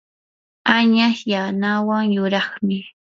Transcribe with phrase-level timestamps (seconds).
[0.77, 2.77] añas yanawan yuraqmi.